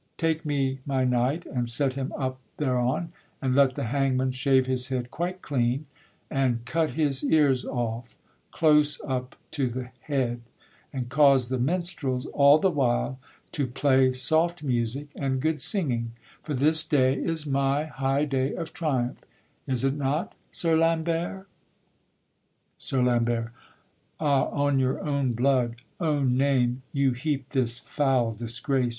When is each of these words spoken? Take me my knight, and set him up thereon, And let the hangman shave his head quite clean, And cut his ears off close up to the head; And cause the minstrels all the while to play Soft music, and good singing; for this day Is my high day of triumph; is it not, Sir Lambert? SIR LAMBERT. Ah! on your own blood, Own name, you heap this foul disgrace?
Take 0.17 0.43
me 0.47 0.79
my 0.83 1.03
knight, 1.03 1.45
and 1.45 1.69
set 1.69 1.93
him 1.93 2.11
up 2.17 2.39
thereon, 2.57 3.11
And 3.39 3.55
let 3.55 3.75
the 3.75 3.83
hangman 3.83 4.31
shave 4.31 4.65
his 4.65 4.87
head 4.87 5.11
quite 5.11 5.43
clean, 5.43 5.85
And 6.27 6.65
cut 6.65 6.93
his 6.97 7.23
ears 7.23 7.65
off 7.65 8.17
close 8.49 8.99
up 9.01 9.35
to 9.51 9.67
the 9.67 9.89
head; 9.99 10.41
And 10.91 11.07
cause 11.07 11.49
the 11.49 11.59
minstrels 11.59 12.25
all 12.33 12.57
the 12.57 12.71
while 12.71 13.19
to 13.51 13.67
play 13.67 14.11
Soft 14.11 14.63
music, 14.63 15.09
and 15.15 15.39
good 15.39 15.61
singing; 15.61 16.13
for 16.41 16.55
this 16.55 16.83
day 16.83 17.13
Is 17.13 17.45
my 17.45 17.85
high 17.85 18.25
day 18.25 18.55
of 18.55 18.73
triumph; 18.73 19.23
is 19.67 19.85
it 19.85 19.93
not, 19.93 20.33
Sir 20.49 20.75
Lambert? 20.75 21.47
SIR 22.79 23.03
LAMBERT. 23.03 23.51
Ah! 24.19 24.45
on 24.45 24.79
your 24.79 24.99
own 25.01 25.33
blood, 25.33 25.75
Own 25.99 26.35
name, 26.35 26.81
you 26.91 27.11
heap 27.11 27.49
this 27.49 27.77
foul 27.77 28.31
disgrace? 28.31 28.89